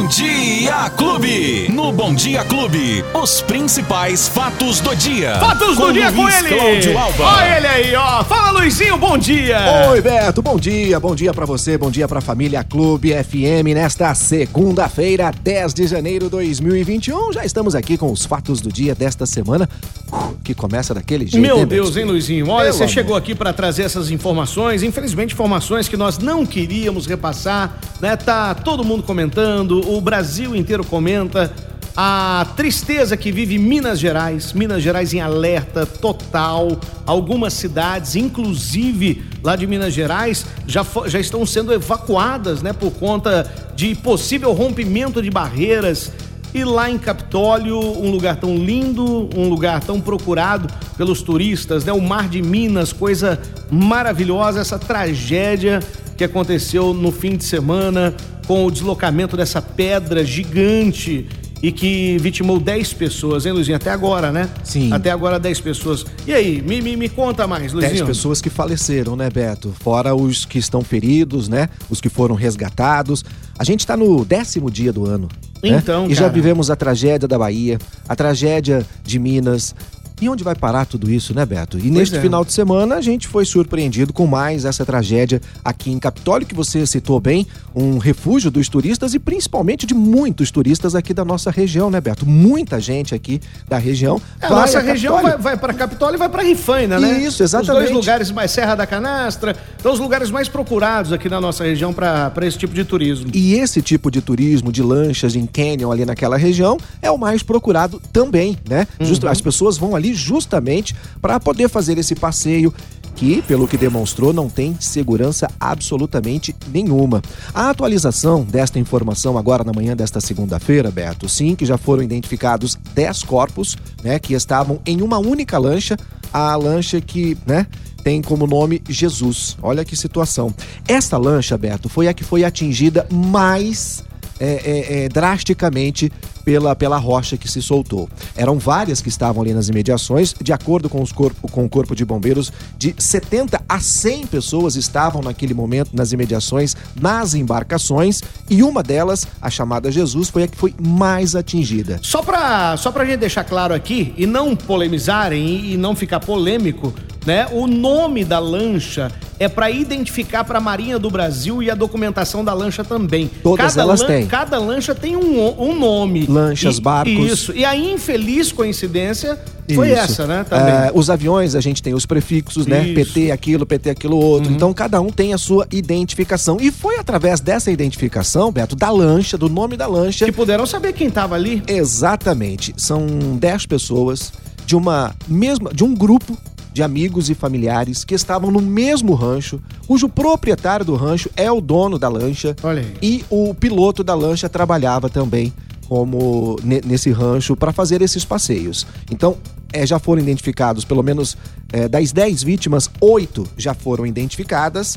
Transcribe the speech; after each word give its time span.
Bom 0.00 0.06
Dia 0.06 0.88
Clube. 0.96 1.68
No 1.70 1.92
Bom 1.92 2.14
Dia 2.14 2.42
Clube, 2.42 3.04
os 3.12 3.42
principais 3.42 4.28
fatos 4.28 4.80
do 4.80 4.96
dia. 4.96 5.38
Fatos 5.38 5.76
do 5.76 5.82
Com 5.82 5.92
dia 5.92 6.10
com 6.10 6.22
Luiz 6.22 6.42
ele! 6.42 6.54
Cláudio 6.56 6.98
Alba. 6.98 7.24
Olha 7.24 7.56
ele 7.58 7.66
aí, 7.66 7.94
ó. 7.94 8.24
Fala, 8.24 8.50
Luizinho, 8.50 8.96
bom 8.96 9.18
dia! 9.18 9.58
Oi, 9.90 10.00
Beto, 10.00 10.40
bom 10.40 10.56
dia, 10.56 10.98
bom 10.98 11.14
dia 11.14 11.34
pra 11.34 11.44
você, 11.44 11.76
bom 11.76 11.90
dia 11.90 12.08
pra 12.08 12.22
família 12.22 12.64
Clube 12.64 13.12
FM 13.12 13.74
nesta 13.74 14.14
segunda-feira, 14.14 15.30
10 15.42 15.74
de 15.74 15.86
janeiro 15.86 16.24
de 16.24 16.30
2021. 16.30 17.34
Já 17.34 17.44
estamos 17.44 17.74
aqui 17.74 17.98
com 17.98 18.10
os 18.10 18.24
fatos 18.24 18.62
do 18.62 18.72
dia 18.72 18.94
desta 18.94 19.26
semana, 19.26 19.68
uh, 20.10 20.34
que 20.42 20.54
começa 20.54 20.94
daquele 20.94 21.26
jeito. 21.26 21.42
Meu 21.42 21.58
hein, 21.58 21.66
Deus, 21.66 21.94
hein, 21.98 22.06
Luizinho? 22.06 22.48
Olha, 22.48 22.64
Meu 22.64 22.72
você 22.72 22.84
amor. 22.84 22.94
chegou 22.94 23.16
aqui 23.16 23.34
pra 23.34 23.52
trazer 23.52 23.82
essas 23.82 24.10
informações, 24.10 24.82
infelizmente 24.82 25.34
informações 25.34 25.88
que 25.88 25.96
nós 25.96 26.16
não 26.16 26.46
queríamos 26.46 27.04
repassar, 27.04 27.76
né? 28.00 28.16
Tá 28.16 28.54
todo 28.54 28.82
mundo 28.82 29.02
comentando, 29.02 29.89
o 29.96 30.00
Brasil 30.00 30.54
inteiro 30.54 30.84
comenta 30.84 31.52
a 31.96 32.46
tristeza 32.56 33.16
que 33.16 33.32
vive 33.32 33.58
Minas 33.58 33.98
Gerais, 33.98 34.52
Minas 34.52 34.82
Gerais 34.82 35.12
em 35.12 35.20
alerta 35.20 35.84
total, 35.84 36.78
algumas 37.04 37.52
cidades, 37.52 38.14
inclusive 38.14 39.24
lá 39.42 39.56
de 39.56 39.66
Minas 39.66 39.92
Gerais, 39.92 40.46
já, 40.66 40.86
já 41.06 41.18
estão 41.18 41.44
sendo 41.44 41.72
evacuadas, 41.72 42.62
né, 42.62 42.72
por 42.72 42.92
conta 42.92 43.50
de 43.74 43.94
possível 43.94 44.52
rompimento 44.52 45.20
de 45.20 45.30
barreiras 45.30 46.12
e 46.52 46.64
lá 46.64 46.90
em 46.90 46.98
Capitólio, 46.98 47.78
um 47.78 48.10
lugar 48.10 48.36
tão 48.36 48.56
lindo, 48.56 49.28
um 49.36 49.48
lugar 49.48 49.80
tão 49.80 50.00
procurado 50.00 50.68
pelos 50.96 51.22
turistas, 51.22 51.84
né? 51.84 51.92
O 51.92 52.00
Mar 52.00 52.28
de 52.28 52.42
Minas, 52.42 52.92
coisa 52.92 53.40
maravilhosa, 53.70 54.60
essa 54.60 54.76
tragédia 54.76 55.80
que 56.20 56.24
aconteceu 56.24 56.92
no 56.92 57.10
fim 57.10 57.34
de 57.34 57.44
semana 57.44 58.14
com 58.46 58.66
o 58.66 58.70
deslocamento 58.70 59.38
dessa 59.38 59.62
pedra 59.62 60.22
gigante 60.22 61.26
e 61.62 61.72
que 61.72 62.18
vitimou 62.18 62.60
10 62.60 62.92
pessoas, 62.92 63.46
hein, 63.46 63.52
Luizinho? 63.52 63.76
Até 63.78 63.90
agora, 63.90 64.30
né? 64.30 64.46
Sim. 64.62 64.92
Até 64.92 65.10
agora 65.10 65.38
10 65.40 65.60
pessoas. 65.60 66.04
E 66.26 66.34
aí, 66.34 66.60
me, 66.60 66.82
me, 66.82 66.94
me 66.94 67.08
conta 67.08 67.46
mais, 67.46 67.72
Luizinho. 67.72 67.94
10 68.04 68.06
pessoas 68.06 68.42
que 68.42 68.50
faleceram, 68.50 69.16
né, 69.16 69.30
Beto? 69.30 69.74
Fora 69.80 70.14
os 70.14 70.44
que 70.44 70.58
estão 70.58 70.82
feridos, 70.82 71.48
né? 71.48 71.70
Os 71.88 72.02
que 72.02 72.10
foram 72.10 72.34
resgatados. 72.34 73.24
A 73.58 73.64
gente 73.64 73.86
tá 73.86 73.96
no 73.96 74.22
décimo 74.22 74.70
dia 74.70 74.92
do 74.92 75.06
ano. 75.06 75.26
né? 75.62 75.70
Então, 75.70 76.06
E 76.06 76.14
já 76.14 76.22
cara. 76.22 76.32
vivemos 76.34 76.70
a 76.70 76.76
tragédia 76.76 77.26
da 77.26 77.38
Bahia, 77.38 77.78
a 78.06 78.14
tragédia 78.14 78.84
de 79.02 79.18
Minas. 79.18 79.74
E 80.20 80.28
onde 80.28 80.44
vai 80.44 80.54
parar 80.54 80.84
tudo 80.84 81.10
isso, 81.10 81.34
né, 81.34 81.46
Beto? 81.46 81.78
E 81.78 81.90
neste 81.90 82.16
é. 82.16 82.20
final 82.20 82.44
de 82.44 82.52
semana 82.52 82.96
a 82.96 83.00
gente 83.00 83.26
foi 83.26 83.44
surpreendido 83.44 84.12
com 84.12 84.26
mais 84.26 84.64
essa 84.64 84.84
tragédia 84.84 85.40
aqui 85.64 85.90
em 85.90 85.98
Capitólio, 85.98 86.46
que 86.46 86.54
você 86.54 86.84
citou 86.86 87.18
bem, 87.20 87.46
um 87.74 87.98
refúgio 87.98 88.50
dos 88.50 88.68
turistas 88.68 89.14
e 89.14 89.18
principalmente 89.18 89.86
de 89.86 89.94
muitos 89.94 90.50
turistas 90.50 90.94
aqui 90.94 91.14
da 91.14 91.24
nossa 91.24 91.50
região, 91.50 91.90
né, 91.90 92.00
Beto? 92.00 92.26
Muita 92.26 92.78
gente 92.80 93.14
aqui 93.14 93.40
da 93.68 93.78
região. 93.78 94.20
É, 94.40 94.46
a 94.46 94.50
nossa 94.50 94.78
a 94.78 94.82
região 94.82 95.22
vai, 95.22 95.38
vai 95.38 95.56
para 95.56 95.72
Capitólio 95.72 96.16
e 96.16 96.18
vai 96.18 96.28
para 96.28 96.42
Rifaina, 96.42 96.98
né? 97.00 97.18
Isso, 97.20 97.42
Os 97.42 97.50
dois 97.50 97.64
exatamente. 97.64 97.92
lugares 97.92 98.30
mais 98.30 98.50
Serra 98.50 98.74
da 98.74 98.86
Canastra, 98.86 99.56
são 99.82 99.92
os 99.92 99.98
lugares 99.98 100.30
mais 100.30 100.48
procurados 100.48 101.12
aqui 101.12 101.28
na 101.28 101.40
nossa 101.40 101.64
região 101.64 101.92
para 101.92 102.32
esse 102.42 102.58
tipo 102.58 102.74
de 102.74 102.84
turismo. 102.84 103.30
E 103.32 103.54
esse 103.54 103.80
tipo 103.80 104.10
de 104.10 104.20
turismo, 104.20 104.70
de 104.72 104.82
lanchas 104.82 105.34
em 105.34 105.46
canyon 105.46 105.90
ali 105.90 106.04
naquela 106.04 106.36
região, 106.36 106.76
é 107.00 107.10
o 107.10 107.16
mais 107.16 107.42
procurado 107.42 108.00
também, 108.12 108.58
né? 108.68 108.86
Justo- 109.00 109.26
Uhum. 109.26 109.32
as 109.32 109.40
pessoas 109.40 109.76
vão 109.78 109.94
ali 109.96 110.09
justamente 110.14 110.94
para 111.20 111.38
poder 111.40 111.68
fazer 111.68 111.98
esse 111.98 112.14
passeio 112.14 112.72
que, 113.14 113.42
pelo 113.42 113.68
que 113.68 113.76
demonstrou, 113.76 114.32
não 114.32 114.48
tem 114.48 114.76
segurança 114.80 115.46
absolutamente 115.58 116.54
nenhuma. 116.72 117.20
A 117.54 117.70
atualização 117.70 118.44
desta 118.44 118.78
informação 118.78 119.36
agora 119.36 119.64
na 119.64 119.72
manhã 119.72 119.94
desta 119.94 120.20
segunda-feira, 120.20 120.90
Beto, 120.90 121.28
sim, 121.28 121.54
que 121.54 121.66
já 121.66 121.76
foram 121.76 122.02
identificados 122.02 122.78
10 122.94 123.24
corpos, 123.24 123.76
né, 124.02 124.18
que 124.18 124.32
estavam 124.32 124.80
em 124.86 125.02
uma 125.02 125.18
única 125.18 125.58
lancha, 125.58 125.96
a 126.32 126.56
lancha 126.56 127.00
que, 127.00 127.36
né, 127.46 127.66
tem 128.02 128.22
como 128.22 128.46
nome 128.46 128.82
Jesus. 128.88 129.58
Olha 129.62 129.84
que 129.84 129.96
situação. 129.96 130.54
Esta 130.88 131.18
lancha, 131.18 131.58
Beto, 131.58 131.88
foi 131.88 132.08
a 132.08 132.14
que 132.14 132.24
foi 132.24 132.44
atingida 132.44 133.06
mais 133.12 134.02
é, 134.40 134.46
é, 134.46 135.04
é, 135.04 135.08
drasticamente 135.08 136.10
pela, 136.44 136.74
pela 136.74 136.96
rocha 136.96 137.36
que 137.36 137.48
se 137.48 137.60
soltou. 137.60 138.08
Eram 138.34 138.58
várias 138.58 139.00
que 139.00 139.08
estavam 139.08 139.42
ali 139.42 139.52
nas 139.52 139.68
imediações, 139.68 140.34
de 140.40 140.52
acordo 140.52 140.88
com, 140.88 141.02
os 141.02 141.12
corpo, 141.12 141.48
com 141.48 141.64
o 141.64 141.68
Corpo 141.68 141.94
de 141.94 142.04
Bombeiros, 142.04 142.52
de 142.76 142.94
70 142.98 143.62
a 143.68 143.78
100 143.78 144.26
pessoas 144.26 144.76
estavam 144.76 145.22
naquele 145.22 145.54
momento 145.54 145.90
nas 145.94 146.12
imediações, 146.12 146.76
nas 146.98 147.34
embarcações, 147.34 148.22
e 148.48 148.62
uma 148.62 148.82
delas, 148.82 149.26
a 149.40 149.50
chamada 149.50 149.92
Jesus, 149.92 150.28
foi 150.28 150.44
a 150.44 150.48
que 150.48 150.56
foi 150.56 150.74
mais 150.80 151.34
atingida. 151.34 152.00
Só 152.02 152.22
pra, 152.22 152.76
só 152.76 152.90
pra 152.90 153.04
gente 153.04 153.18
deixar 153.18 153.44
claro 153.44 153.74
aqui 153.74 154.14
e 154.16 154.26
não 154.26 154.56
polemizarem 154.56 155.72
e 155.72 155.76
não 155.76 155.94
ficar 155.94 156.20
polêmico, 156.20 156.92
né? 157.26 157.46
O 157.52 157.66
nome 157.66 158.24
da 158.24 158.38
lancha 158.38 159.10
é 159.38 159.48
pra 159.48 159.70
identificar 159.70 160.44
pra 160.44 160.60
Marinha 160.60 160.98
do 160.98 161.10
Brasil 161.10 161.62
e 161.62 161.70
a 161.70 161.74
documentação 161.74 162.44
da 162.44 162.52
lancha 162.52 162.84
também. 162.84 163.30
Todas 163.42 163.76
elas 163.76 164.02
têm. 164.02 164.26
Cada 164.26 164.58
lancha 164.58 164.94
tem 164.94 165.16
um, 165.16 165.60
um 165.60 165.78
nome. 165.78 166.26
Lanchas, 166.26 166.78
E- 166.78 166.80
barcos. 166.80 167.14
Isso. 167.32 167.52
E 167.56 167.64
a 167.64 167.74
infeliz 167.76 168.52
coincidência 168.52 169.38
foi 169.74 169.92
Isso. 169.92 169.98
essa, 170.00 170.26
né? 170.26 170.44
Também. 170.48 170.74
É, 170.74 170.90
os 170.92 171.08
aviões, 171.08 171.54
a 171.54 171.60
gente 171.60 171.82
tem 171.82 171.94
os 171.94 172.04
prefixos, 172.04 172.66
né? 172.66 172.84
Isso. 172.84 172.94
PT 172.94 173.30
aquilo, 173.30 173.64
PT 173.64 173.90
aquilo 173.90 174.18
outro. 174.18 174.52
Então, 174.52 174.74
cada 174.74 175.00
um 175.00 175.10
tem 175.10 175.32
a 175.32 175.38
sua 175.38 175.66
identificação. 175.70 176.56
E 176.60 176.70
foi 176.70 176.98
através 176.98 177.40
dessa 177.40 177.70
identificação, 177.70 178.50
Beto, 178.50 178.74
da 178.74 178.90
lancha, 178.90 179.38
do 179.38 179.48
nome 179.48 179.76
da 179.76 179.86
lancha. 179.86 180.24
Que 180.24 180.32
puderam 180.32 180.66
saber 180.66 180.92
quem 180.92 181.08
tava 181.08 181.34
ali. 181.36 181.62
Exatamente. 181.66 182.74
São 182.76 183.06
10 183.38 183.66
pessoas 183.66 184.32
de 184.66 184.74
uma 184.76 185.14
mesma, 185.28 185.70
de 185.72 185.84
um 185.84 185.94
grupo 185.94 186.36
de 186.72 186.82
amigos 186.82 187.28
e 187.30 187.34
familiares 187.34 188.04
que 188.04 188.14
estavam 188.14 188.50
no 188.50 188.60
mesmo 188.60 189.14
rancho, 189.14 189.60
cujo 189.86 190.08
proprietário 190.08 190.84
do 190.84 190.94
rancho 190.94 191.28
é 191.36 191.50
o 191.50 191.60
dono 191.60 191.98
da 191.98 192.08
lancha. 192.08 192.54
E 193.02 193.24
o 193.28 193.52
piloto 193.54 194.02
da 194.04 194.14
lancha 194.14 194.48
trabalhava 194.48 195.08
também 195.08 195.52
como 195.88 196.56
ne- 196.62 196.80
nesse 196.84 197.10
rancho 197.10 197.56
para 197.56 197.72
fazer 197.72 198.00
esses 198.00 198.24
passeios. 198.24 198.86
Então, 199.10 199.36
eh, 199.72 199.84
já 199.84 199.98
foram 199.98 200.22
identificados, 200.22 200.84
pelo 200.84 201.02
menos 201.02 201.36
eh, 201.72 201.88
das 201.88 202.12
10 202.12 202.42
vítimas, 202.44 202.88
oito 203.00 203.44
já 203.58 203.74
foram 203.74 204.06
identificadas. 204.06 204.96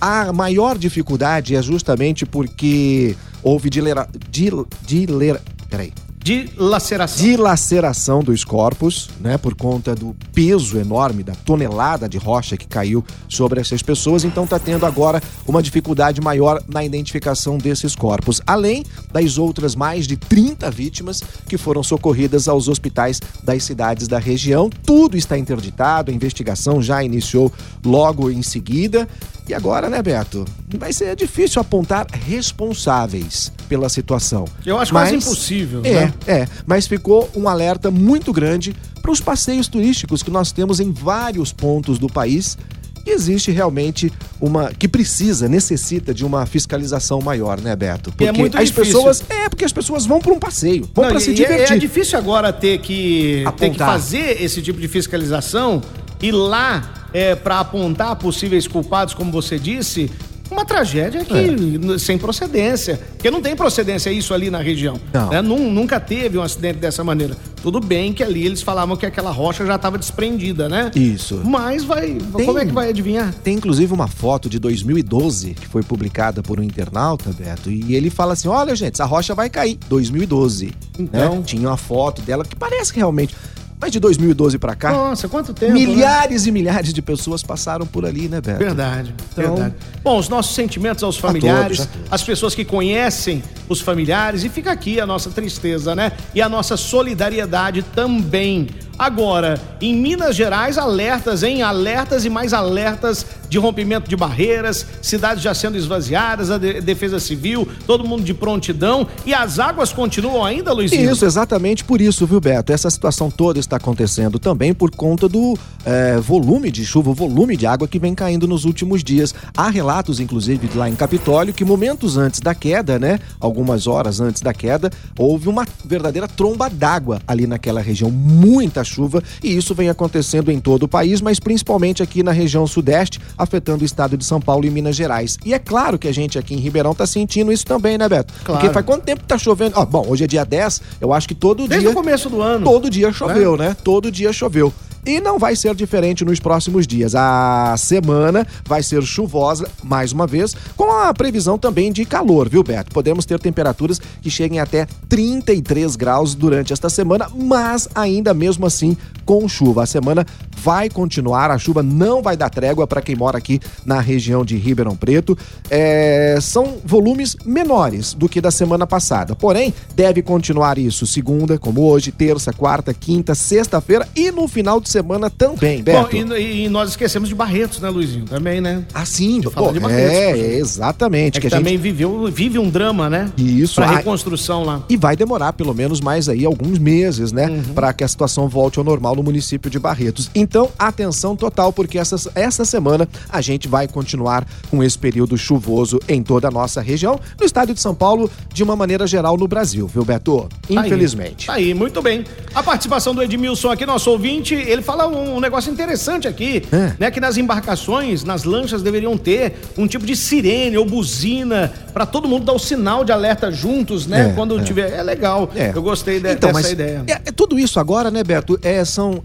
A 0.00 0.32
maior 0.32 0.76
dificuldade 0.76 1.54
é 1.54 1.62
justamente 1.62 2.26
porque 2.26 3.14
houve 3.40 3.70
dilera, 3.70 4.08
dil, 4.30 4.66
dilera, 4.84 5.40
peraí, 5.70 5.92
De 6.22 6.48
laceração. 6.56 7.24
dilaceração 7.24 8.22
dos 8.22 8.44
corpos, 8.44 9.10
né, 9.20 9.36
por 9.36 9.56
conta 9.56 9.92
do 9.92 10.14
peso 10.32 10.78
enorme 10.78 11.24
da 11.24 11.34
tonelada 11.34 12.08
de 12.08 12.16
rocha 12.16 12.56
que 12.56 12.66
caiu 12.66 13.04
sobre 13.28 13.60
essas 13.60 13.82
pessoas, 13.82 14.22
então 14.24 14.44
está 14.44 14.56
tendo 14.56 14.86
agora 14.86 15.20
uma 15.48 15.60
dificuldade 15.60 16.20
maior 16.20 16.62
na 16.68 16.84
identificação 16.84 17.58
desses 17.58 17.96
corpos, 17.96 18.40
além 18.46 18.84
das 19.12 19.36
outras 19.36 19.74
mais 19.74 20.06
de 20.06 20.16
30 20.16 20.70
vítimas 20.70 21.20
que 21.48 21.58
foram 21.58 21.82
socorridas 21.82 22.46
aos 22.46 22.68
hospitais 22.68 23.20
das 23.42 23.64
cidades 23.64 24.06
da 24.06 24.20
região. 24.20 24.70
Tudo 24.70 25.16
está 25.16 25.36
interditado, 25.36 26.12
a 26.12 26.14
investigação 26.14 26.80
já 26.80 27.02
iniciou 27.02 27.52
logo 27.84 28.30
em 28.30 28.42
seguida. 28.42 29.08
E 29.52 29.54
agora, 29.54 29.90
né, 29.90 30.00
Beto? 30.00 30.46
Vai 30.78 30.94
ser 30.94 31.14
difícil 31.14 31.60
apontar 31.60 32.06
responsáveis 32.10 33.52
pela 33.68 33.90
situação. 33.90 34.46
Eu 34.64 34.78
acho 34.78 34.92
quase 34.92 35.14
impossível, 35.16 35.82
É, 35.84 35.92
né? 36.06 36.14
é, 36.26 36.48
mas 36.64 36.86
ficou 36.86 37.28
um 37.36 37.46
alerta 37.46 37.90
muito 37.90 38.32
grande 38.32 38.74
para 39.02 39.10
os 39.10 39.20
passeios 39.20 39.68
turísticos 39.68 40.22
que 40.22 40.30
nós 40.30 40.52
temos 40.52 40.80
em 40.80 40.90
vários 40.90 41.52
pontos 41.52 41.98
do 41.98 42.06
país. 42.08 42.56
E 43.04 43.10
existe 43.10 43.50
realmente 43.50 44.10
uma 44.40 44.70
que 44.72 44.88
precisa, 44.88 45.50
necessita 45.50 46.14
de 46.14 46.24
uma 46.24 46.46
fiscalização 46.46 47.20
maior, 47.20 47.60
né, 47.60 47.76
Beto? 47.76 48.10
E 48.18 48.24
é 48.24 48.32
muito 48.32 48.56
as 48.56 48.68
difícil. 48.70 48.94
pessoas, 49.02 49.22
é, 49.28 49.50
porque 49.50 49.66
as 49.66 49.72
pessoas 49.72 50.06
vão 50.06 50.18
para 50.18 50.32
um 50.32 50.38
passeio, 50.38 50.88
vão 50.94 51.08
para 51.08 51.20
se 51.20 51.28
e 51.28 51.32
é- 51.32 51.36
divertir. 51.36 51.76
É, 51.76 51.78
difícil 51.78 52.18
agora 52.18 52.50
ter 52.54 52.78
que, 52.78 53.44
ter 53.58 53.68
que 53.68 53.76
fazer 53.78 54.40
esse 54.42 54.62
tipo 54.62 54.80
de 54.80 54.88
fiscalização 54.88 55.82
e 56.22 56.30
lá 56.32 57.01
é, 57.12 57.34
para 57.34 57.60
apontar 57.60 58.16
possíveis 58.16 58.66
culpados, 58.66 59.14
como 59.14 59.30
você 59.32 59.58
disse, 59.58 60.10
uma 60.50 60.66
tragédia 60.66 61.24
que 61.24 61.32
n- 61.34 61.98
sem 61.98 62.18
procedência. 62.18 63.00
Porque 63.14 63.30
não 63.30 63.40
tem 63.40 63.56
procedência 63.56 64.10
isso 64.10 64.34
ali 64.34 64.50
na 64.50 64.58
região. 64.58 65.00
Não. 65.12 65.30
né? 65.30 65.40
Nun- 65.40 65.70
nunca 65.72 65.98
teve 65.98 66.36
um 66.36 66.42
acidente 66.42 66.78
dessa 66.78 67.02
maneira. 67.02 67.34
Tudo 67.62 67.80
bem 67.80 68.12
que 68.12 68.22
ali 68.22 68.44
eles 68.44 68.60
falavam 68.60 68.94
que 68.96 69.06
aquela 69.06 69.30
rocha 69.30 69.64
já 69.64 69.76
estava 69.76 69.96
desprendida, 69.96 70.68
né? 70.68 70.90
Isso. 70.94 71.40
Mas 71.44 71.84
vai. 71.84 72.18
Tem- 72.36 72.44
Como 72.46 72.58
é 72.58 72.66
que 72.66 72.72
vai 72.72 72.90
adivinhar? 72.90 73.32
Tem 73.42 73.54
inclusive 73.54 73.94
uma 73.94 74.08
foto 74.08 74.50
de 74.50 74.58
2012 74.58 75.54
que 75.54 75.66
foi 75.68 75.82
publicada 75.82 76.42
por 76.42 76.60
um 76.60 76.62
internauta, 76.62 77.30
Beto, 77.32 77.70
e 77.70 77.94
ele 77.94 78.10
fala 78.10 78.32
assim: 78.34 78.48
olha, 78.48 78.74
gente, 78.76 78.94
essa 78.94 79.04
rocha 79.06 79.34
vai 79.34 79.48
cair. 79.48 79.78
2012. 79.88 80.74
Então. 80.98 81.36
né? 81.36 81.42
Tinha 81.46 81.68
uma 81.68 81.76
foto 81.78 82.20
dela 82.20 82.44
que 82.44 82.56
parece 82.56 82.92
realmente. 82.94 83.34
Mas 83.82 83.90
de 83.90 83.98
2012 83.98 84.58
para 84.58 84.76
cá. 84.76 84.92
Nossa, 84.92 85.28
quanto 85.28 85.52
tempo. 85.52 85.72
Milhares 85.72 86.44
né? 86.44 86.50
e 86.50 86.52
milhares 86.52 86.94
de 86.94 87.02
pessoas 87.02 87.42
passaram 87.42 87.84
por 87.84 88.06
ali, 88.06 88.28
né, 88.28 88.40
Beto? 88.40 88.60
Verdade, 88.60 89.12
então, 89.32 89.56
verdade. 89.56 89.74
Bom, 90.04 90.18
os 90.20 90.28
nossos 90.28 90.54
sentimentos 90.54 91.02
aos 91.02 91.16
familiares, 91.16 91.80
a 91.80 91.86
todos, 91.86 91.96
a 91.96 91.98
todos. 91.98 92.12
as 92.12 92.22
pessoas 92.22 92.54
que 92.54 92.64
conhecem 92.64 93.42
os 93.68 93.80
familiares, 93.80 94.44
e 94.44 94.48
fica 94.48 94.70
aqui 94.70 95.00
a 95.00 95.06
nossa 95.06 95.30
tristeza, 95.30 95.96
né? 95.96 96.12
E 96.32 96.40
a 96.40 96.48
nossa 96.48 96.76
solidariedade 96.76 97.82
também. 97.82 98.68
Agora, 98.96 99.60
em 99.80 99.96
Minas 99.96 100.36
Gerais, 100.36 100.78
alertas, 100.78 101.42
hein? 101.42 101.62
Alertas 101.62 102.24
e 102.24 102.30
mais 102.30 102.52
alertas 102.52 103.26
de 103.52 103.58
rompimento 103.58 104.08
de 104.08 104.16
barreiras, 104.16 104.86
cidades 105.02 105.42
já 105.42 105.52
sendo 105.52 105.76
esvaziadas, 105.76 106.50
a 106.50 106.56
de 106.56 106.80
defesa 106.80 107.20
civil, 107.20 107.68
todo 107.86 108.02
mundo 108.02 108.24
de 108.24 108.32
prontidão 108.32 109.06
e 109.26 109.34
as 109.34 109.58
águas 109.58 109.92
continuam 109.92 110.42
ainda, 110.42 110.72
Luizinho? 110.72 111.12
Isso, 111.12 111.26
exatamente 111.26 111.84
por 111.84 112.00
isso, 112.00 112.26
viu, 112.26 112.40
Beto? 112.40 112.72
Essa 112.72 112.88
situação 112.88 113.30
toda 113.30 113.60
está 113.60 113.76
acontecendo 113.76 114.38
também 114.38 114.72
por 114.72 114.90
conta 114.90 115.28
do 115.28 115.54
é, 115.84 116.16
volume 116.18 116.70
de 116.70 116.82
chuva, 116.86 117.10
o 117.10 117.14
volume 117.14 117.54
de 117.54 117.66
água 117.66 117.86
que 117.86 117.98
vem 117.98 118.14
caindo 118.14 118.48
nos 118.48 118.64
últimos 118.64 119.04
dias. 119.04 119.34
Há 119.54 119.68
relatos, 119.68 120.18
inclusive, 120.18 120.70
lá 120.74 120.88
em 120.88 120.94
Capitólio, 120.94 121.52
que 121.52 121.62
momentos 121.62 122.16
antes 122.16 122.40
da 122.40 122.54
queda, 122.54 122.98
né? 122.98 123.18
Algumas 123.38 123.86
horas 123.86 124.18
antes 124.18 124.40
da 124.40 124.54
queda, 124.54 124.90
houve 125.18 125.50
uma 125.50 125.66
verdadeira 125.84 126.26
tromba 126.26 126.70
d'água 126.70 127.20
ali 127.28 127.46
naquela 127.46 127.82
região. 127.82 128.10
Muita 128.10 128.82
chuva 128.82 129.22
e 129.42 129.54
isso 129.54 129.74
vem 129.74 129.90
acontecendo 129.90 130.50
em 130.50 130.58
todo 130.58 130.84
o 130.84 130.88
país, 130.88 131.20
mas 131.20 131.38
principalmente 131.38 132.02
aqui 132.02 132.22
na 132.22 132.32
região 132.32 132.66
sudeste, 132.66 133.20
afetando 133.42 133.82
o 133.82 133.86
estado 133.86 134.16
de 134.16 134.24
São 134.24 134.40
Paulo 134.40 134.64
e 134.64 134.70
Minas 134.70 134.96
Gerais. 134.96 135.38
E 135.44 135.52
é 135.52 135.58
claro 135.58 135.98
que 135.98 136.08
a 136.08 136.12
gente 136.12 136.38
aqui 136.38 136.54
em 136.54 136.58
Ribeirão 136.58 136.94
tá 136.94 137.06
sentindo 137.06 137.52
isso 137.52 137.66
também, 137.66 137.98
né, 137.98 138.08
Beto? 138.08 138.32
Claro. 138.44 138.60
Porque 138.60 138.72
faz 138.72 138.86
quanto 138.86 139.04
tempo 139.04 139.22
que 139.22 139.28
tá 139.28 139.38
chovendo? 139.38 139.78
Ó, 139.78 139.84
bom, 139.84 140.06
hoje 140.08 140.24
é 140.24 140.26
dia 140.26 140.44
10, 140.44 140.82
eu 141.00 141.12
acho 141.12 141.28
que 141.28 141.34
todo 141.34 141.66
Desde 141.66 141.80
dia. 141.80 141.90
o 141.90 141.94
começo 141.94 142.28
do 142.30 142.40
ano. 142.40 142.64
Todo 142.64 142.88
dia 142.88 143.12
choveu, 143.12 143.56
né? 143.56 143.76
Todo 143.82 144.10
dia 144.10 144.32
choveu. 144.32 144.72
E 145.04 145.20
não 145.20 145.36
vai 145.36 145.56
ser 145.56 145.74
diferente 145.74 146.24
nos 146.24 146.38
próximos 146.38 146.86
dias. 146.86 147.16
A 147.16 147.74
semana 147.76 148.46
vai 148.64 148.84
ser 148.84 149.02
chuvosa, 149.02 149.68
mais 149.82 150.12
uma 150.12 150.28
vez, 150.28 150.54
com 150.76 150.92
a 150.92 151.12
previsão 151.12 151.58
também 151.58 151.90
de 151.90 152.04
calor, 152.04 152.48
viu, 152.48 152.62
Beto? 152.62 152.92
Podemos 152.92 153.26
ter 153.26 153.40
temperaturas 153.40 154.00
que 154.20 154.30
cheguem 154.30 154.60
até 154.60 154.86
33 155.08 155.96
graus 155.96 156.36
durante 156.36 156.72
esta 156.72 156.88
semana, 156.88 157.28
mas 157.34 157.88
ainda 157.96 158.32
mesmo 158.32 158.64
assim 158.64 158.96
com 159.24 159.48
chuva. 159.48 159.82
A 159.82 159.86
semana 159.86 160.24
vai 160.62 160.88
continuar, 160.88 161.50
a 161.50 161.58
chuva 161.58 161.82
não 161.82 162.22
vai 162.22 162.36
dar 162.36 162.48
trégua 162.48 162.86
para 162.86 163.02
quem 163.02 163.16
mora 163.16 163.36
aqui 163.38 163.58
na 163.84 164.00
região 164.00 164.44
de 164.44 164.56
Ribeirão 164.56 164.94
Preto. 164.94 165.36
É, 165.68 166.38
são 166.40 166.76
volumes 166.84 167.36
menores 167.44 168.14
do 168.14 168.28
que 168.28 168.40
da 168.40 168.50
semana 168.50 168.86
passada, 168.86 169.34
porém, 169.34 169.74
deve 169.96 170.22
continuar 170.22 170.78
isso 170.78 171.06
segunda, 171.06 171.58
como 171.58 171.82
hoje, 171.82 172.12
terça, 172.12 172.52
quarta, 172.52 172.94
quinta, 172.94 173.34
sexta-feira 173.34 174.06
e 174.14 174.30
no 174.30 174.46
final 174.46 174.80
de 174.80 174.88
semana 174.88 175.28
também, 175.28 175.82
Beto. 175.82 176.16
Bom, 176.16 176.36
e, 176.36 176.64
e 176.64 176.68
nós 176.68 176.90
esquecemos 176.90 177.28
de 177.28 177.34
Barretos, 177.34 177.80
né, 177.80 177.88
Luizinho? 177.90 178.24
Também, 178.26 178.60
né? 178.60 178.84
Assim, 178.94 179.40
eu 179.42 179.50
falar 179.50 179.68
pô, 179.68 179.72
de 179.72 179.80
Barretos, 179.80 180.12
é, 180.16 180.30
poxa. 180.32 180.42
é, 180.44 180.54
exatamente. 180.58 181.38
É 181.38 181.40
que, 181.40 181.46
a 181.46 181.50
gente- 181.50 181.58
também 181.58 181.76
viveu, 181.78 182.30
vive 182.30 182.58
um 182.58 182.68
drama, 182.70 183.10
né? 183.10 183.30
Isso, 183.36 183.76
Pra 183.76 183.86
a- 183.88 183.96
reconstrução 183.96 184.62
lá. 184.64 184.82
E 184.88 184.96
vai 184.96 185.16
demorar 185.16 185.52
pelo 185.54 185.74
menos 185.74 186.00
mais 186.00 186.28
aí 186.28 186.44
alguns 186.44 186.78
meses, 186.78 187.32
né? 187.32 187.48
Uhum. 187.48 187.74
Para 187.74 187.92
que 187.92 188.04
a 188.04 188.08
situação 188.08 188.48
volte 188.48 188.78
ao 188.78 188.84
normal 188.84 189.16
no 189.16 189.22
município 189.22 189.70
de 189.70 189.78
Barretos. 189.78 190.30
Então, 190.34 190.51
atenção 190.78 191.34
total, 191.36 191.72
porque 191.72 191.98
essa, 191.98 192.16
essa 192.34 192.64
semana 192.64 193.08
a 193.28 193.40
gente 193.40 193.68
vai 193.68 193.86
continuar 193.88 194.46
com 194.70 194.82
esse 194.82 194.98
período 194.98 195.36
chuvoso 195.36 195.98
em 196.08 196.22
toda 196.22 196.48
a 196.48 196.50
nossa 196.50 196.80
região, 196.80 197.18
no 197.38 197.44
estado 197.46 197.72
de 197.74 197.80
São 197.80 197.94
Paulo, 197.94 198.30
de 198.52 198.62
uma 198.62 198.76
maneira 198.76 199.06
geral 199.06 199.36
no 199.36 199.46
Brasil, 199.48 199.86
viu, 199.86 200.04
Beto? 200.04 200.48
Tá 200.68 200.80
aí. 200.80 200.86
Infelizmente. 200.86 201.46
Tá 201.46 201.54
aí, 201.54 201.74
muito 201.74 202.00
bem. 202.02 202.24
A 202.54 202.62
participação 202.62 203.14
do 203.14 203.22
Edmilson 203.22 203.70
aqui, 203.70 203.86
nosso 203.86 204.10
ouvinte, 204.10 204.54
ele 204.54 204.82
fala 204.82 205.06
um, 205.08 205.36
um 205.36 205.40
negócio 205.40 205.72
interessante 205.72 206.28
aqui, 206.28 206.62
É. 206.72 206.94
né? 206.98 207.10
Que 207.10 207.20
nas 207.20 207.36
embarcações, 207.36 208.24
nas 208.24 208.44
lanchas, 208.44 208.82
deveriam 208.82 209.16
ter 209.16 209.54
um 209.76 209.86
tipo 209.86 210.04
de 210.04 210.14
sirene 210.16 210.76
ou 210.76 210.84
buzina 210.84 211.72
pra 211.92 212.04
todo 212.06 212.28
mundo 212.28 212.44
dar 212.44 212.52
o 212.52 212.58
sinal 212.58 213.04
de 213.04 213.12
alerta 213.12 213.50
juntos, 213.50 214.06
né? 214.06 214.30
É, 214.30 214.32
Quando 214.34 214.58
é. 214.58 214.62
tiver. 214.62 214.92
É 214.92 215.02
legal. 215.02 215.50
É. 215.54 215.72
Eu 215.74 215.82
gostei 215.82 216.20
de- 216.20 216.32
Então, 216.32 216.48
dessa 216.50 216.60
mas 216.62 216.70
ideia. 216.72 217.02
É, 217.06 217.12
é 217.12 217.32
tudo 217.32 217.58
isso 217.58 217.78
agora, 217.80 218.10
né, 218.10 218.22
Beto? 218.22 218.58
É, 218.62 218.84
são. 218.84 219.22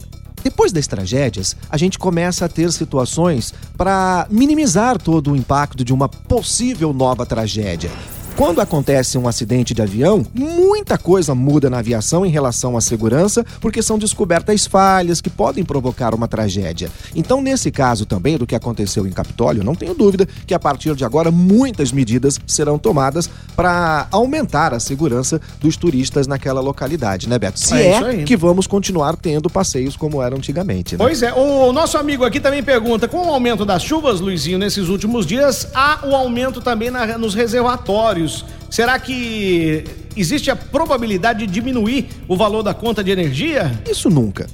Depois 0.47 0.71
das 0.71 0.87
tragédias, 0.87 1.57
a 1.69 1.75
gente 1.75 1.99
começa 1.99 2.45
a 2.45 2.47
ter 2.47 2.71
situações 2.71 3.53
para 3.75 4.25
minimizar 4.29 4.97
todo 4.97 5.33
o 5.33 5.35
impacto 5.35 5.83
de 5.83 5.93
uma 5.93 6.07
possível 6.07 6.93
nova 6.93 7.25
tragédia. 7.25 7.91
Quando 8.37 8.61
acontece 8.61 9.17
um 9.17 9.27
acidente 9.27 9.73
de 9.73 9.81
avião, 9.81 10.23
muita 10.31 10.95
coisa 10.95 11.33
muda 11.33 11.71
na 11.71 11.79
aviação 11.79 12.23
em 12.23 12.29
relação 12.29 12.77
à 12.77 12.81
segurança, 12.81 13.43
porque 13.59 13.81
são 13.81 13.97
descobertas 13.97 14.67
falhas 14.67 15.19
que 15.19 15.27
podem 15.29 15.65
provocar 15.65 16.13
uma 16.13 16.27
tragédia. 16.27 16.87
Então, 17.15 17.41
nesse 17.41 17.71
caso 17.71 18.05
também 18.05 18.37
do 18.37 18.45
que 18.45 18.53
aconteceu 18.53 19.07
em 19.07 19.09
Capitólio, 19.11 19.63
não 19.63 19.73
tenho 19.73 19.95
dúvida 19.95 20.27
que 20.45 20.53
a 20.53 20.59
partir 20.59 20.95
de 20.95 21.03
agora 21.03 21.31
muitas 21.31 21.91
medidas 21.91 22.39
serão 22.45 22.77
tomadas 22.77 23.27
para 23.55 24.07
aumentar 24.11 24.71
a 24.71 24.79
segurança 24.79 25.41
dos 25.59 25.75
turistas 25.75 26.27
naquela 26.27 26.61
localidade, 26.61 27.27
né, 27.27 27.39
Beto? 27.39 27.59
Se 27.59 27.73
É 27.73 28.21
é, 28.21 28.23
que 28.23 28.37
vamos 28.37 28.67
continuar 28.67 29.15
tendo 29.17 29.49
passeios 29.49 29.95
como 29.95 30.21
era 30.21 30.35
antigamente, 30.35 30.95
né? 30.95 31.03
Pois 31.03 31.23
é, 31.23 31.33
o 31.33 31.73
nosso 31.73 31.97
amigo 31.97 32.23
aqui 32.23 32.39
também 32.39 32.61
pergunta: 32.61 33.07
com 33.07 33.25
o 33.29 33.33
aumento 33.33 33.65
das 33.65 33.81
chuvas, 33.81 34.19
Luizinho, 34.21 34.59
nesses 34.59 34.89
últimos 34.89 35.25
dias, 35.25 35.67
há 35.73 36.01
o 36.05 36.15
aumento 36.15 36.61
também 36.61 36.91
na- 36.91 37.17
nos 37.17 37.33
reservatórios. 37.33 38.26
Será 38.69 38.99
que 38.99 39.83
existe 40.15 40.51
a 40.51 40.55
probabilidade 40.55 41.45
de 41.45 41.53
diminuir 41.53 42.09
o 42.27 42.35
valor 42.35 42.63
da 42.63 42.73
conta 42.73 43.03
de 43.03 43.11
energia? 43.11 43.71
Isso 43.89 44.09
nunca. 44.09 44.47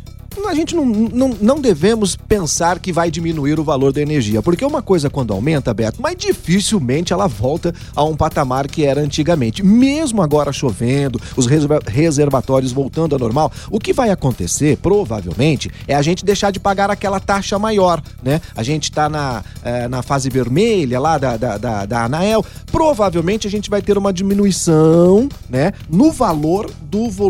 A 0.47 0.55
gente 0.55 0.75
não, 0.75 0.85
não, 0.85 1.29
não 1.41 1.59
devemos 1.59 2.15
pensar 2.15 2.77
que 2.79 2.91
vai 2.91 3.09
diminuir 3.09 3.59
o 3.59 3.63
valor 3.63 3.91
da 3.91 4.01
energia, 4.01 4.41
porque 4.41 4.63
uma 4.63 4.81
coisa 4.81 5.09
quando 5.09 5.33
aumenta, 5.33 5.73
Beto, 5.73 6.01
mas 6.01 6.15
dificilmente 6.15 7.11
ela 7.11 7.27
volta 7.27 7.73
a 7.95 8.03
um 8.03 8.15
patamar 8.15 8.67
que 8.67 8.85
era 8.85 9.01
antigamente. 9.01 9.63
Mesmo 9.63 10.21
agora 10.21 10.51
chovendo, 10.53 11.19
os 11.35 11.47
reserva- 11.47 11.79
reservatórios 11.87 12.71
voltando 12.71 13.13
ao 13.13 13.19
normal, 13.19 13.51
o 13.71 13.79
que 13.79 13.93
vai 13.93 14.09
acontecer, 14.11 14.77
provavelmente, 14.77 15.71
é 15.87 15.95
a 15.95 16.01
gente 16.01 16.23
deixar 16.23 16.51
de 16.51 16.59
pagar 16.59 16.91
aquela 16.91 17.19
taxa 17.19 17.57
maior, 17.57 18.01
né? 18.21 18.39
A 18.55 18.61
gente 18.63 18.91
tá 18.91 19.09
na, 19.09 19.43
eh, 19.63 19.87
na 19.87 20.01
fase 20.03 20.29
vermelha 20.29 20.99
lá 20.99 21.17
da, 21.17 21.35
da, 21.37 21.57
da, 21.57 21.85
da 21.85 22.03
Anael, 22.05 22.45
provavelmente 22.71 23.47
a 23.47 23.49
gente 23.51 23.69
vai 23.69 23.81
ter 23.81 23.97
uma 23.97 24.13
diminuição, 24.13 25.27
né, 25.49 25.71
no 25.89 26.11
valor 26.11 26.69
do, 26.83 27.07
do, 27.09 27.29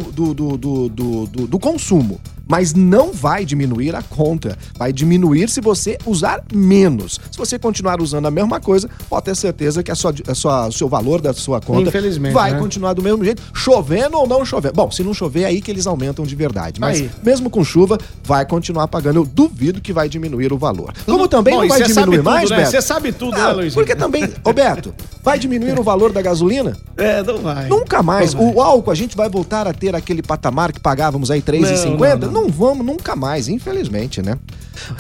do, 0.58 0.58
do, 0.90 1.28
do- 1.28 1.48
do 1.48 1.60
consumo. 1.60 2.20
Mas 2.48 2.74
não 2.74 3.12
vai 3.12 3.45
diminuir 3.45 3.95
a 3.95 4.01
conta. 4.01 4.57
Vai 4.78 4.92
diminuir 4.92 5.50
se 5.50 5.62
você 5.62 5.98
usar 6.06 6.44
menos. 6.54 7.19
Se 7.31 7.38
você 7.38 7.57
continuar 7.57 8.01
usando 8.01 8.25
a 8.25 8.31
mesma 8.31 8.60
coisa, 8.60 8.90
pode 9.10 9.25
ter 9.25 9.36
certeza 9.36 9.81
que 9.81 9.92
a 9.92 9.95
sua, 9.95 10.13
a 10.28 10.36
sua, 10.36 10.68
o 10.68 10.72
seu 10.72 10.90
valor 10.90 11.22
da 11.22 11.34
sua 11.34 11.62
conta 11.62 11.92
vai 12.34 12.51
né? 12.51 12.60
continuar 12.60 12.94
do 12.94 13.01
mesmo 13.01 13.24
jeito, 13.24 13.41
chovendo 13.53 14.18
ou 14.18 14.27
não 14.27 14.46
chovendo. 14.46 14.74
Bom, 14.75 14.91
se 14.91 15.03
não 15.03 15.13
chover, 15.13 15.44
é 15.44 15.46
aí 15.46 15.62
que 15.62 15.72
eles 15.72 15.88
aumentam 15.88 16.25
de 16.25 16.36
verdade. 16.36 16.79
Mas 16.79 17.01
Aí. 17.01 17.12
mesmo 17.24 17.50
com 17.50 17.63
chuva, 17.63 17.98
vai 18.24 18.46
continuar 18.46 18.88
pagando. 18.88 19.20
Eu 19.20 19.25
duvido 19.25 19.82
que 19.82 19.94
vai 19.94 20.10
diminuir 20.10 20.51
o 20.51 20.58
valor. 20.58 20.94
Como 21.06 21.27
também 21.27 21.53
Bom, 21.53 21.62
não 21.62 21.68
vai 21.70 21.82
diminuir 21.82 22.18
tudo, 22.18 22.24
mais, 22.24 22.50
né? 22.50 22.58
Beto? 22.58 22.72
Você 22.72 22.82
sabe 22.82 23.12
tudo, 23.12 23.38
né, 23.38 23.48
Luizinho? 23.48 23.74
Porque 23.74 23.96
também, 23.96 24.29
ô 24.44 24.53
Beto, 24.53 24.94
vai 25.24 25.39
diminuir 25.39 25.79
o 25.79 25.84
valor 25.84 26.12
da 26.12 26.22
gasolina? 26.22 26.77
É, 26.98 27.24
não 27.24 27.38
vai. 27.39 27.68
Nunca 27.68 28.01
mais. 28.03 28.34
Não 28.34 28.46
vai. 28.46 28.56
O 28.56 28.62
álcool, 28.62 28.91
a 28.91 28.96
gente 28.96 29.15
vai 29.15 29.29
voltar 29.29 29.68
a 29.68 29.74
ter 29.74 29.96
aquele 29.96 30.22
patamar 30.22 30.72
que 30.72 30.79
pagávamos 30.79 31.32
aí 31.32 31.44
R$3,50? 31.46 31.86
Não, 31.86 31.98
Não, 31.98 32.18
não, 32.18 32.43
não. 32.43 32.43
Vamos 32.50 32.86
nunca 32.86 33.16
mais, 33.16 33.48
infelizmente, 33.48 34.22
né? 34.22 34.38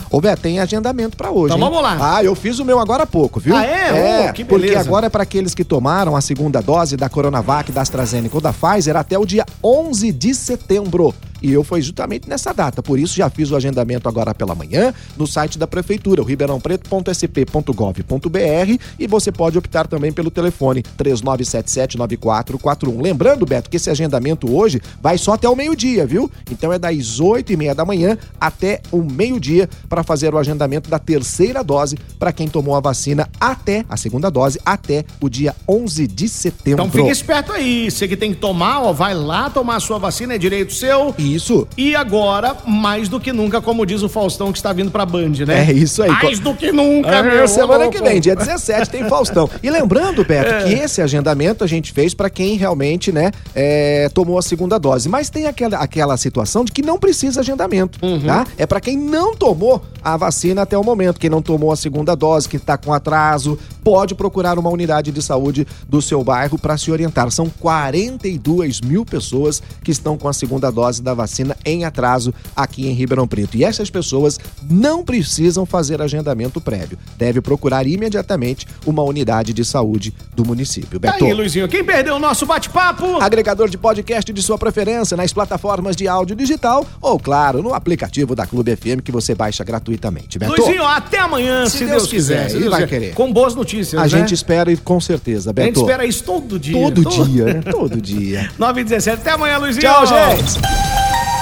Ô, 0.09 0.21
Beto, 0.21 0.41
tem 0.41 0.59
agendamento 0.59 1.17
pra 1.17 1.31
hoje. 1.31 1.53
Então 1.53 1.57
hein? 1.57 1.63
vamos 1.63 1.81
lá. 1.81 2.17
Ah, 2.17 2.23
eu 2.23 2.35
fiz 2.35 2.59
o 2.59 2.65
meu 2.65 2.79
agora 2.79 3.03
há 3.03 3.07
pouco, 3.07 3.39
viu? 3.39 3.55
Ah, 3.55 3.65
é? 3.65 4.29
Oh, 4.29 4.33
que 4.33 4.45
porque 4.45 4.67
beleza. 4.67 4.87
agora 4.87 5.07
é 5.07 5.09
para 5.09 5.23
aqueles 5.23 5.53
que 5.55 5.63
tomaram 5.63 6.15
a 6.15 6.21
segunda 6.21 6.61
dose 6.61 6.95
da 6.95 7.09
Coronavac, 7.09 7.71
da 7.71 7.81
AstraZeneca 7.81 8.35
ou 8.35 8.41
da 8.41 8.53
Pfizer 8.53 8.95
até 8.95 9.17
o 9.17 9.25
dia 9.25 9.45
11 9.63 10.11
de 10.11 10.33
setembro. 10.33 11.13
E 11.43 11.51
eu 11.51 11.63
fui 11.63 11.81
justamente 11.81 12.29
nessa 12.29 12.53
data, 12.53 12.81
por 12.81 12.97
isso 12.97 13.15
já 13.15 13.29
fiz 13.29 13.51
o 13.51 13.57
agendamento 13.57 14.07
agora 14.07 14.33
pela 14.33 14.55
manhã 14.55 14.93
no 15.17 15.27
site 15.27 15.59
da 15.59 15.67
prefeitura, 15.67 16.21
o 16.21 16.25
ribeirãopreto.sp.gov.br 16.25 18.77
e 18.97 19.07
você 19.07 19.29
pode 19.29 19.57
optar 19.57 19.85
também 19.85 20.13
pelo 20.13 20.31
telefone 20.31 20.81
39779441. 20.97 23.01
Lembrando, 23.01 23.45
Beto, 23.45 23.69
que 23.69 23.75
esse 23.75 23.89
agendamento 23.89 24.55
hoje 24.55 24.81
vai 25.01 25.17
só 25.17 25.33
até 25.33 25.49
o 25.49 25.55
meio-dia, 25.55 26.07
viu? 26.07 26.31
Então 26.49 26.71
é 26.71 26.79
das 26.79 27.19
8 27.19 27.51
e 27.51 27.57
meia 27.57 27.75
da 27.75 27.83
manhã 27.83 28.17
até 28.39 28.81
o 28.89 29.03
meio-dia 29.03 29.69
para 29.89 30.01
fazer 30.01 30.33
o 30.33 30.37
agendamento 30.37 30.89
da 30.89 30.97
terceira 30.97 31.61
dose 31.61 31.97
para 32.17 32.31
quem 32.31 32.47
tomou 32.47 32.73
a 32.75 32.79
vacina 32.79 33.27
até 33.37 33.83
a 33.89 33.97
segunda 33.97 34.29
dose 34.29 34.61
até 34.65 35.03
o 35.19 35.27
dia 35.27 35.53
11 35.67 36.07
de 36.07 36.29
setembro. 36.29 36.85
Então 36.85 36.89
fica 36.89 37.11
esperto 37.11 37.51
aí. 37.51 37.91
Você 37.91 38.07
que 38.07 38.15
tem 38.15 38.33
que 38.33 38.39
tomar, 38.39 38.81
ó, 38.81 38.93
vai 38.93 39.13
lá 39.13 39.49
tomar 39.49 39.75
a 39.75 39.81
sua 39.81 39.97
vacina, 39.97 40.35
é 40.35 40.37
direito 40.37 40.71
seu. 40.73 41.13
Isso. 41.35 41.67
E 41.77 41.95
agora, 41.95 42.55
mais 42.65 43.07
do 43.09 43.19
que 43.19 43.31
nunca, 43.33 43.61
como 43.61 43.85
diz 43.85 44.01
o 44.03 44.09
Faustão 44.09 44.51
que 44.51 44.57
está 44.57 44.71
vindo 44.73 44.91
pra 44.91 45.05
Band, 45.05 45.31
né? 45.47 45.67
É 45.69 45.73
isso 45.73 46.03
aí. 46.03 46.09
Mais 46.11 46.39
do 46.39 46.53
que 46.53 46.71
nunca, 46.71 47.09
É, 47.09 47.23
meu. 47.23 47.47
semana 47.47 47.89
que 47.89 48.01
vem, 48.01 48.19
dia 48.19 48.35
17, 48.35 48.89
tem 48.89 49.07
Faustão. 49.07 49.49
E 49.61 49.69
lembrando, 49.69 50.23
Beto, 50.23 50.65
que 50.65 50.73
esse 50.73 51.01
agendamento 51.01 51.63
a 51.63 51.67
gente 51.67 51.91
fez 51.91 52.13
para 52.13 52.29
quem 52.29 52.55
realmente, 52.57 53.11
né, 53.11 53.31
é, 53.55 54.09
tomou 54.13 54.37
a 54.37 54.41
segunda 54.41 54.77
dose. 54.77 55.07
Mas 55.09 55.29
tem 55.29 55.47
aquela, 55.47 55.77
aquela 55.77 56.17
situação 56.17 56.63
de 56.65 56.71
que 56.71 56.81
não 56.81 56.97
precisa 56.99 57.41
agendamento, 57.41 57.99
tá? 58.25 58.45
É 58.57 58.65
para 58.65 58.79
quem 58.79 58.97
não 58.97 59.35
tomou 59.35 59.81
a 60.03 60.17
vacina 60.17 60.63
até 60.63 60.77
o 60.77 60.83
momento, 60.83 61.19
quem 61.19 61.29
não 61.29 61.41
tomou 61.41 61.71
a 61.71 61.75
segunda 61.75 62.15
dose, 62.15 62.49
que 62.49 62.59
tá 62.59 62.77
com 62.77 62.93
atraso, 62.93 63.57
pode 63.83 64.13
procurar 64.15 64.59
uma 64.59 64.69
unidade 64.69 65.11
de 65.11 65.21
saúde 65.21 65.65
do 65.87 66.01
seu 66.01 66.23
bairro 66.23 66.59
para 66.59 66.77
se 66.77 66.91
orientar. 66.91 67.31
São 67.31 67.49
42 67.49 68.81
mil 68.81 69.05
pessoas 69.05 69.63
que 69.83 69.91
estão 69.91 70.17
com 70.17 70.27
a 70.27 70.33
segunda 70.33 70.69
dose 70.69 71.01
da 71.01 71.13
vacina 71.13 71.55
em 71.65 71.85
atraso 71.85 72.33
aqui 72.55 72.87
em 72.87 72.93
Ribeirão 72.93 73.27
Preto. 73.27 73.55
E 73.55 73.63
essas 73.63 73.89
pessoas 73.89 74.39
não 74.69 75.03
precisam 75.03 75.65
fazer 75.65 76.01
agendamento 76.01 76.59
prévio. 76.59 76.97
Deve 77.17 77.39
procurar 77.41 77.87
imediatamente 77.87 78.67
uma 78.85 79.03
unidade 79.03 79.53
de 79.53 79.63
saúde 79.63 80.13
do 80.35 80.45
município. 80.45 80.99
Tá 80.99 81.11
Beto. 81.11 81.25
aí, 81.25 81.33
Luizinho. 81.33 81.67
Quem 81.67 81.83
perdeu 81.83 82.15
o 82.15 82.19
nosso 82.19 82.45
bate-papo? 82.45 83.21
Agregador 83.21 83.69
de 83.69 83.77
podcast 83.77 84.31
de 84.33 84.41
sua 84.41 84.57
preferência 84.57 85.15
nas 85.15 85.31
plataformas 85.31 85.95
de 85.95 86.07
áudio 86.07 86.35
digital 86.35 86.85
ou, 87.01 87.17
claro, 87.17 87.61
no 87.61 87.73
aplicativo 87.73 88.35
da 88.35 88.45
Clube 88.45 88.75
FM 88.75 89.01
que 89.03 89.11
você 89.11 89.33
baixa 89.33 89.63
gratuitamente. 89.63 89.92
Beto, 90.39 90.61
Luizinho, 90.61 90.83
até 90.85 91.19
amanhã, 91.19 91.65
se, 91.65 91.77
Se 91.79 91.85
Deus, 91.85 91.91
Deus 92.03 92.07
quiser. 92.11 92.35
quiser, 92.45 92.49
se 92.49 92.55
ele 92.57 92.69
vai 92.69 92.87
querer. 92.87 93.13
Com 93.13 93.31
boas 93.31 93.55
notícias, 93.55 93.99
a 93.99 94.03
né? 94.03 94.09
gente 94.09 94.33
espera 94.33 94.71
e 94.71 94.77
com 94.77 94.99
certeza, 94.99 95.49
A 95.49 95.53
Beto. 95.53 95.67
gente 95.67 95.79
espera 95.79 96.05
isso 96.05 96.23
todo 96.23 96.59
dia. 96.59 96.73
Todo 96.73 97.05
dia, 97.25 97.45
né? 97.45 97.61
Todo 97.71 98.01
dia. 98.01 98.49
9 98.57 98.81
e 98.81 98.83
17. 98.83 99.21
Até 99.21 99.31
amanhã, 99.31 99.57
Luizinho. 99.57 99.81
Tchau, 99.83 100.05
gente. 100.05 100.59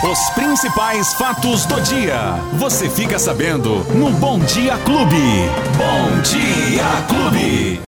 Os 0.04 0.30
principais 0.32 1.14
fatos 1.14 1.66
do 1.68 1.80
dia. 1.82 2.34
Você 2.54 2.90
fica 2.90 3.20
sabendo 3.20 3.86
no 3.94 4.10
Bom 4.12 4.40
Dia 4.40 4.76
Clube. 4.80 5.16
Bom 5.78 6.22
Dia 6.24 7.04
Clube. 7.08 7.80